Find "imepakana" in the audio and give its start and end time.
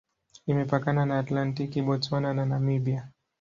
0.51-1.01